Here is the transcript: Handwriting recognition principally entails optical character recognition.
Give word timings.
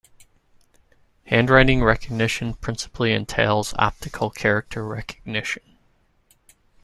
Handwriting 1.27 1.83
recognition 1.83 2.55
principally 2.55 3.13
entails 3.13 3.75
optical 3.77 4.31
character 4.31 4.83
recognition. 4.83 5.77